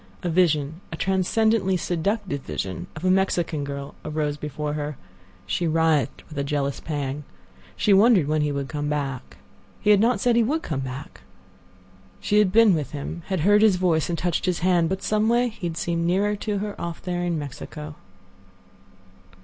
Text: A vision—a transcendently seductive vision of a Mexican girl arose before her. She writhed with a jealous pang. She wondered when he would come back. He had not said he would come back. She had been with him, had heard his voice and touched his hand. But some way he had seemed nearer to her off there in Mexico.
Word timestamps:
A 0.23 0.29
vision—a 0.29 0.95
transcendently 0.97 1.77
seductive 1.77 2.41
vision 2.41 2.87
of 2.95 3.05
a 3.05 3.11
Mexican 3.11 3.63
girl 3.63 3.93
arose 4.03 4.35
before 4.35 4.73
her. 4.73 4.97
She 5.45 5.67
writhed 5.67 6.23
with 6.27 6.39
a 6.39 6.43
jealous 6.43 6.79
pang. 6.79 7.23
She 7.77 7.93
wondered 7.93 8.27
when 8.27 8.41
he 8.41 8.51
would 8.51 8.67
come 8.67 8.89
back. 8.89 9.37
He 9.79 9.91
had 9.91 9.99
not 9.99 10.19
said 10.19 10.35
he 10.35 10.41
would 10.41 10.63
come 10.63 10.79
back. 10.79 11.21
She 12.19 12.39
had 12.39 12.51
been 12.51 12.73
with 12.73 12.93
him, 12.93 13.21
had 13.27 13.41
heard 13.41 13.61
his 13.61 13.75
voice 13.75 14.09
and 14.09 14.17
touched 14.17 14.47
his 14.47 14.61
hand. 14.61 14.89
But 14.89 15.03
some 15.03 15.29
way 15.29 15.49
he 15.49 15.67
had 15.67 15.77
seemed 15.77 16.03
nearer 16.07 16.35
to 16.35 16.57
her 16.57 16.81
off 16.81 17.03
there 17.03 17.21
in 17.23 17.37
Mexico. 17.37 17.93